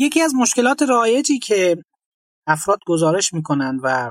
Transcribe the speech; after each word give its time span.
یکی 0.00 0.22
از 0.22 0.34
مشکلات 0.34 0.82
رایجی 0.82 1.38
که 1.38 1.76
افراد 2.46 2.78
گزارش 2.86 3.34
می‌کنن 3.34 3.80
و 3.82 4.10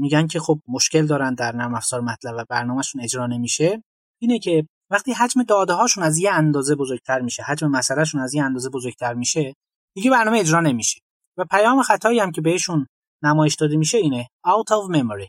میگن 0.00 0.26
که 0.26 0.40
خب 0.40 0.60
مشکل 0.68 1.06
دارن 1.06 1.34
در 1.34 1.56
نرم 1.56 1.74
افزار 1.74 2.00
مطلب 2.00 2.34
و 2.38 2.44
برنامهشون 2.48 3.00
اجرا 3.00 3.26
نمیشه 3.26 3.82
اینه 4.22 4.38
که 4.38 4.66
وقتی 4.90 5.12
حجم 5.12 5.42
داده 5.42 5.72
هاشون 5.72 6.04
از 6.04 6.18
یه 6.18 6.32
اندازه 6.32 6.74
بزرگتر 6.74 7.20
میشه 7.20 7.42
حجم 7.42 7.68
مسئلهشون 7.68 8.20
از 8.20 8.34
یه 8.34 8.44
اندازه 8.44 8.70
بزرگتر 8.70 9.14
میشه 9.14 9.54
دیگه 9.96 10.10
برنامه 10.10 10.38
اجرا 10.38 10.60
نمیشه. 10.60 11.00
و 11.38 11.44
پیام 11.44 11.82
خطایی 11.82 12.20
هم 12.20 12.32
که 12.32 12.40
بهشون 12.40 12.86
نمایش 13.24 13.54
داده 13.54 13.76
میشه 13.76 13.98
اینه 13.98 14.28
out 14.46 14.70
of 14.70 14.96
memory. 14.96 15.28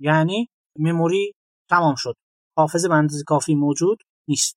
یعنی 0.00 0.48
مموری 0.78 1.32
تمام 1.70 1.94
شد. 1.94 2.14
حافظه 2.56 2.88
به 2.88 2.94
اندازه 2.94 3.24
کافی 3.24 3.54
موجود 3.54 3.98
نیست. 4.28 4.56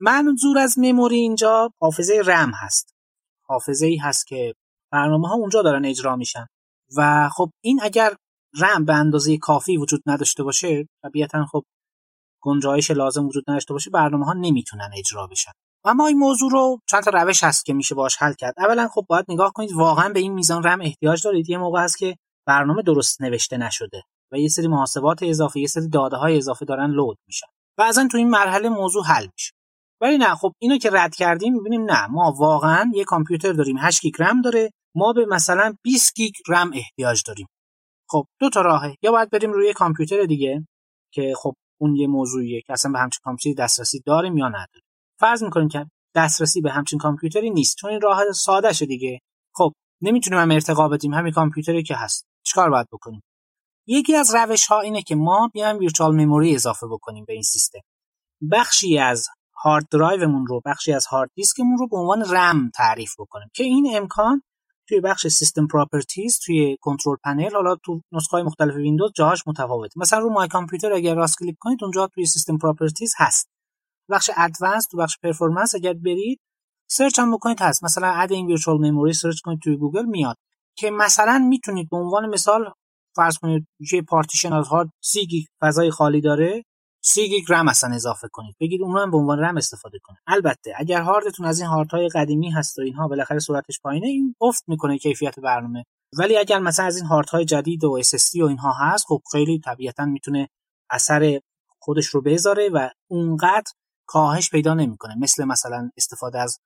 منظور 0.00 0.58
از 0.58 0.78
مموری 0.78 1.16
اینجا 1.16 1.70
حافظه 1.80 2.22
رم 2.26 2.52
هست. 2.54 2.97
حافظه 3.48 3.86
ای 3.86 3.96
هست 3.96 4.26
که 4.26 4.54
برنامه 4.92 5.28
ها 5.28 5.34
اونجا 5.34 5.62
دارن 5.62 5.84
اجرا 5.84 6.16
میشن. 6.16 6.46
و 6.96 7.28
خب 7.28 7.50
این 7.64 7.80
اگر 7.82 8.16
رم 8.60 8.84
به 8.84 8.94
اندازه 8.94 9.38
کافی 9.38 9.76
وجود 9.76 10.02
نداشته 10.06 10.42
باشه 10.42 10.88
طبیعتا 11.02 11.46
خب 11.46 11.62
گنجایش 12.42 12.90
لازم 12.90 13.26
وجود 13.26 13.44
نداشته 13.48 13.72
باشه 13.72 13.90
برنامه 13.90 14.26
ها 14.26 14.32
نمی‌تونن 14.32 14.90
اجرا 14.96 15.26
بشن. 15.26 15.52
اما 15.84 16.06
این 16.06 16.18
موضوع 16.18 16.50
رو 16.50 16.80
چند 16.90 17.02
تا 17.02 17.10
روش 17.10 17.44
هست 17.44 17.64
که 17.64 17.72
میشه 17.72 17.94
باش 17.94 18.16
حل 18.16 18.32
کرد. 18.32 18.54
اولا 18.58 18.88
خب 18.88 19.04
باید 19.08 19.24
نگاه 19.28 19.52
کنید 19.52 19.72
واقعا 19.72 20.08
به 20.08 20.20
این 20.20 20.32
میزان 20.32 20.62
رم 20.62 20.80
احتیاج 20.80 21.24
دارید. 21.24 21.50
یه 21.50 21.58
موقع 21.58 21.82
هست 21.82 21.98
که 21.98 22.16
برنامه 22.46 22.82
درست 22.82 23.22
نوشته 23.22 23.56
نشده 23.56 24.02
و 24.32 24.38
یه 24.38 24.48
سری 24.48 24.68
محاسبات 24.68 25.22
اضافه 25.22 25.60
یه 25.60 25.66
سری 25.66 25.88
داده 25.88 26.16
های 26.16 26.36
اضافه 26.36 26.64
دارن 26.64 26.90
لود 26.90 27.18
میشن. 27.26 27.46
بعضا 27.78 28.08
تو 28.12 28.18
این 28.18 28.30
مرحله 28.30 28.68
موضوع 28.68 29.04
حل 29.04 29.26
میشه. 29.32 29.52
ولی 30.00 30.18
نه 30.18 30.34
خب 30.34 30.52
اینو 30.58 30.78
که 30.78 30.90
رد 30.92 31.14
کردیم 31.14 31.54
می‌بینیم 31.54 31.84
نه. 31.84 32.06
ما 32.06 32.34
واقعا 32.38 32.90
یه 32.94 33.04
کامپیوتر 33.04 33.52
داریم 33.52 33.76
8 33.78 34.00
گیگ 34.00 34.14
رم 34.18 34.40
داره. 34.42 34.70
ما 34.96 35.12
به 35.12 35.26
مثلا 35.26 35.74
20 35.82 36.14
گیگ 36.14 36.32
رم 36.48 36.70
احتیاج 36.74 37.22
داریم. 37.26 37.46
خب 38.10 38.24
دو 38.40 38.50
تا 38.50 38.60
راهه. 38.60 38.94
یا 39.02 39.12
باید 39.12 39.30
بریم 39.30 39.52
روی 39.52 39.72
کامپیوتر 39.72 40.24
دیگه 40.24 40.66
که 41.12 41.34
خب 41.42 41.54
اون 41.80 41.96
یه 41.96 42.06
موضوعیه 42.06 42.62
که 42.66 42.72
اصلا 42.72 42.92
به 42.92 42.98
همچین 42.98 43.20
کامپیوتری 43.24 43.54
دسترسی 43.64 44.02
داریم 44.06 44.36
یا 44.36 44.48
نداریم. 44.48 44.82
فرض 45.20 45.42
می‌کنیم 45.42 45.68
که 45.68 45.86
دسترسی 46.16 46.60
به 46.60 46.70
همچین 46.70 46.98
کامپیوتری 46.98 47.50
نیست 47.50 47.76
چون 47.76 47.90
این 47.90 48.00
راه 48.00 48.32
ساده 48.32 48.72
شه 48.72 48.86
دیگه. 48.86 49.18
خب 49.54 49.72
نمی‌تونیم 50.02 50.40
هم 50.40 50.50
ارتقا 50.50 50.88
بدیم 50.88 51.14
همین 51.14 51.32
کامپیوتری 51.32 51.82
که 51.82 51.94
هست. 51.96 52.24
چیکار 52.46 52.70
باید 52.70 52.86
بکنیم؟ 52.92 53.20
یکی 53.86 54.16
از 54.16 54.34
روش 54.34 54.66
ها 54.66 54.80
اینه 54.80 55.02
که 55.02 55.14
ما 55.14 55.50
بیایم 55.54 55.78
virtual 55.78 56.14
memory 56.14 56.54
اضافه 56.54 56.86
بکنیم 56.86 57.24
به 57.24 57.32
این 57.32 57.42
سیستم. 57.42 57.80
بخشی 58.52 58.98
از 58.98 59.28
hard 59.64 59.88
drive 59.90 60.25
مون 60.25 60.46
رو 60.46 60.60
بخشی 60.64 60.92
از 60.92 61.06
hard 61.06 61.30
disk 61.34 61.59
مون 61.59 61.78
رو 61.78 61.88
به 61.88 61.96
عنوان 61.96 62.24
رم 62.30 62.70
تعریف 62.74 63.14
بکنیم 63.18 63.48
که 63.54 63.64
این 63.64 63.96
امکان 63.96 64.42
توی 64.88 65.00
بخش 65.00 65.26
system 65.26 65.66
properties 65.66 66.38
توی 66.44 66.76
control 66.80 67.16
panel 67.24 67.52
حالا 67.54 67.76
تو 67.84 68.00
نسخه 68.12 68.30
های 68.30 68.42
مختلف 68.42 68.74
ویندوز 68.74 69.12
جاهاش 69.16 69.42
متفاوته. 69.46 70.00
مثلا 70.00 70.18
رو 70.18 70.30
My 70.30 70.48
Computer 70.48 70.92
اگر 70.92 71.14
راست 71.14 71.38
کلیک 71.38 71.56
کنید 71.60 71.78
اونجا 71.82 72.06
توی 72.06 72.26
system 72.26 72.58
properties 72.58 73.14
هست. 73.16 73.48
بخش 74.10 74.30
advanced 74.36 74.86
تو 74.86 74.96
بخش 74.96 75.18
performance 75.22 75.74
اگر 75.74 75.92
برید 75.92 76.40
search 76.90 77.18
هم 77.18 77.36
بکنید 77.36 77.60
هست. 77.60 77.84
مثلا 77.84 78.06
adding 78.06 78.46
virtual 78.46 78.90
memory 78.90 79.12
search 79.12 79.40
کنید 79.40 79.60
توی 79.62 79.76
گوگل 79.76 80.04
میاد. 80.04 80.36
که 80.76 80.90
مثلا 80.90 81.38
می‌تونید 81.38 81.88
به 81.90 81.96
عنوان 81.96 82.26
مثال 82.26 82.72
فرض 83.16 83.38
کنید 83.38 83.66
یه 83.92 84.02
پارتیشن 84.02 84.52
از 84.52 84.68
هارد 84.68 84.88
30 85.02 85.26
گیگ 85.26 85.44
فضای 85.60 85.90
خالی 85.90 86.20
داره. 86.20 86.64
30 87.00 87.28
گیگ 87.28 87.44
رم 87.48 87.68
اصلا 87.68 87.94
اضافه 87.94 88.28
کنید. 88.32 88.56
بگید 88.60 88.82
اون 88.82 88.92
رو 88.92 89.00
هم 89.00 89.10
به 89.10 89.16
عنوان 89.16 89.38
رم 89.38 89.56
استفاده 89.56 89.98
کنید. 90.02 90.18
البته 90.26 90.72
اگر 90.76 91.02
هاردتون 91.02 91.46
از 91.46 91.60
این 91.60 91.68
هاردهای 91.68 92.08
قدیمی 92.08 92.50
هست 92.50 92.78
و 92.78 92.82
اینها 92.82 93.08
بالاخره 93.08 93.38
سرعتش 93.38 93.80
پایینه 93.80 94.06
این 94.06 94.34
افت 94.40 94.64
می‌کنه 94.66 94.98
کیفیت 94.98 95.40
برنامه. 95.40 95.84
ولی 96.18 96.36
اگر 96.36 96.58
مثلا 96.58 96.86
از 96.86 96.96
این 96.96 97.06
هاردهای 97.06 97.44
جدید 97.44 97.84
و 97.84 98.02
SSD 98.02 98.40
و 98.40 98.44
اینها 98.44 98.72
هست 98.72 99.04
خب 99.08 99.22
خیلی 99.32 99.60
طبیعتا 99.60 100.04
می‌تونه 100.04 100.48
اثر 100.90 101.40
خودش 101.78 102.06
رو 102.06 102.22
بذاره 102.22 102.68
و 102.68 102.88
اونقدر 103.10 103.72
کاهش 104.06 104.50
پیدا 104.50 104.74
نمی‌کنه. 104.74 105.14
مثل 105.18 105.44
مثلا 105.44 105.90
استفاده 105.96 106.38
از 106.38 106.58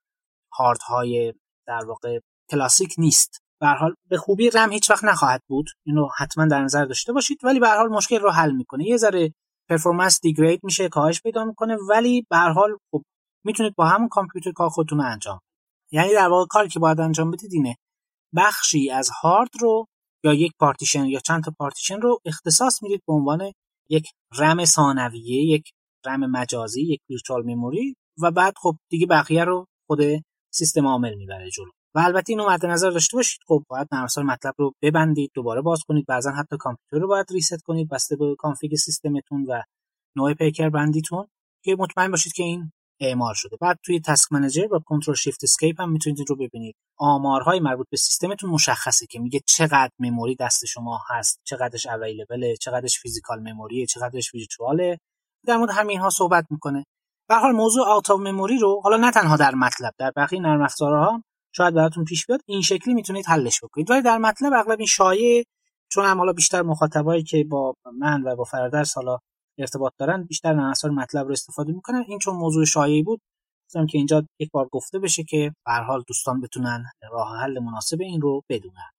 هاردهای 0.53 1.33
در 1.67 1.85
واقع 1.85 2.19
کلاسیک 2.51 2.95
نیست. 2.97 3.39
به 3.61 3.64
هر 3.64 3.67
حال 3.67 3.95
به 4.09 4.17
خوبی 4.17 4.49
رم 4.49 4.71
هیچ 4.71 4.89
وقت 4.89 5.03
نخواهد 5.03 5.41
بود. 5.47 5.65
اینو 5.85 6.09
حتما 6.17 6.45
در 6.45 6.63
نظر 6.63 6.85
داشته 6.85 7.13
باشید. 7.13 7.37
ولی 7.43 7.59
به 7.59 7.63
هر 7.63 7.67
حال 7.69 7.89
مشکل 7.89 8.19
رو 8.19 8.31
حل 8.31 8.51
می‌کنه. 8.51 8.85
یه 8.85 8.97
ذره 8.97 9.33
performance 9.69 10.19
degrade 10.21 10.59
میشه 10.63 10.89
کاهش 10.89 11.21
پیدا 11.21 11.45
می‌کنه 11.45 11.77
ولی 11.89 12.25
به 12.29 12.33
هر 12.33 12.37
حال 12.37 12.77
خب 12.91 13.03
می‌تونید 13.45 13.75
با 13.75 13.85
همون 13.85 14.09
کامپیوتر 14.09 14.51
کار 14.51 14.69
خودتون 14.69 14.99
انجام 14.99 15.39
یعنی 15.91 16.13
در 16.13 16.27
واقع 16.27 16.45
کاری 16.49 16.69
که 16.69 16.79
باید 16.79 16.99
انجام 16.99 17.31
بدید 17.31 17.53
اینه 17.53 17.75
بخشی 18.35 18.91
از 18.91 19.09
هارد 19.09 19.49
رو 19.59 19.85
یا 20.23 20.33
یک 20.33 20.51
پارتیشن 20.59 21.05
یا 21.05 21.19
چند 21.19 21.43
تا 21.43 21.53
پارتیشن 21.59 22.01
رو 22.01 22.19
اختصاص 22.25 22.83
می‌دید 22.83 23.01
به 23.07 23.13
عنوان 23.13 23.51
یک 23.89 24.07
رم 24.39 24.65
ثانویه 24.65 25.43
یک 25.43 25.71
رم 26.05 26.31
مجازی 26.31 26.81
یک 26.81 26.99
virtual 27.09 27.43
memory 27.43 27.95
و 28.21 28.31
بعد 28.31 28.53
خب 28.57 28.75
دیگه 28.89 29.07
بقیه 29.07 29.43
رو 29.43 29.67
خود 29.87 29.99
سیستم 30.53 30.87
عامل 30.87 31.15
می‌بره 31.15 31.49
جلو. 31.49 31.71
و 31.95 31.99
البته 31.99 32.31
اینو 32.31 32.49
مد 32.49 32.65
نظر 32.65 32.89
داشته 32.89 33.17
باشید. 33.17 33.41
خب 33.47 33.63
باید 33.67 33.87
نرم 33.91 34.07
MATLAB 34.25 34.53
رو 34.57 34.73
ببندید 34.81 35.31
دوباره 35.33 35.61
باز 35.61 35.83
کنید. 35.87 36.05
بعضا 36.05 36.31
حتی 36.31 36.57
کامپیوتر 36.57 37.01
رو 37.01 37.07
باید 37.07 37.31
reset 37.31 37.61
کنید. 37.63 37.89
بسته 37.89 38.15
به 38.15 38.35
config 38.39 38.75
سیستمتون 38.75 39.45
و 39.47 39.61
نوع 40.15 40.33
پیکربندیتون 40.33 41.27
که 41.63 41.75
مطمئن 41.79 42.11
باشید 42.11 42.33
که 42.33 42.43
این 42.43 42.71
اعمال 42.99 43.33
شده. 43.33 43.57
بعد 43.61 43.79
توی 43.83 43.99
Task 43.99 44.31
Manager 44.31 44.67
با 44.67 44.79
Control 44.85 45.15
Shift 45.15 45.43
Escape 45.43 45.81
هم 45.81 45.91
می‌تونید 45.91 46.29
رو 46.29 46.35
ببینید. 46.35 46.75
آمارهای 46.97 47.59
مربوط 47.59 47.87
به 47.89 47.97
سیستمتون 47.97 48.49
مشخصه 48.49 49.05
که 49.05 49.19
میگه 49.19 49.39
چقدر 49.45 49.89
memory 49.99 50.35
دست 50.35 50.65
شما 50.65 50.99
هست 51.09 51.39
چقدرش 51.43 51.87
available 51.87 52.55
چقدرش 52.55 52.99
physical 52.99 53.39
memory 53.39 53.85
چقدرش 53.85 54.33
virtual 54.33 54.91
ه 54.91 54.99
در 55.45 55.57
مورد 55.57 55.71
همین 55.71 55.99
ها 55.99 56.09
صحبت 56.09 56.45
می‌کنه. 56.49 56.85
به 57.29 57.35
حال 57.35 57.51
موضوع 57.51 57.87
آوت 57.87 58.09
مموری 58.11 58.57
رو 58.57 58.81
حالا 58.83 58.97
نه 58.97 59.11
تنها 59.11 59.37
در 59.37 59.55
مطلب 59.55 59.93
در 59.97 60.11
بقیه 60.15 60.41
نرم 60.41 60.61
افزارها 60.61 61.23
شاید 61.55 61.73
براتون 61.73 62.05
پیش 62.05 62.25
بیاد 62.25 62.41
این 62.45 62.61
شکلی 62.61 62.93
می‌تونید 62.93 63.25
حلش 63.27 63.63
بکنید. 63.63 63.91
ولی 63.91 64.01
در 64.01 64.17
مطلب 64.17 64.53
اغلب 64.53 64.79
این 64.79 64.87
شایع 64.87 65.43
چون 65.91 66.05
هم 66.05 66.17
حالا 66.17 66.33
بیشتر 66.33 66.61
مخاطبایی 66.61 67.23
که 67.23 67.43
با 67.43 67.75
من 67.99 68.23
و 68.23 68.35
با 68.35 68.43
فرادرس 68.43 68.95
حالا 68.97 69.17
ارتباط 69.57 69.93
دارن 69.97 70.23
بیشتر 70.23 70.51
عناصر 70.51 70.89
مطلب 70.89 71.25
رو 71.27 71.31
استفاده 71.31 71.73
می‌کنن. 71.73 72.03
این 72.07 72.19
چون 72.19 72.35
موضوع 72.35 72.65
شایعی 72.65 73.03
بود 73.03 73.21
مثلا 73.69 73.85
که 73.85 73.97
اینجا 73.97 74.23
یک 74.39 74.51
بار 74.51 74.67
گفته 74.71 74.99
بشه 74.99 75.23
که 75.23 75.51
به 75.65 75.71
حال 75.73 76.03
دوستان 76.07 76.41
بتونن 76.41 76.85
راه 77.11 77.39
حل 77.41 77.59
مناسب 77.59 78.01
این 78.01 78.21
رو 78.21 78.41
بدونن. 78.49 78.91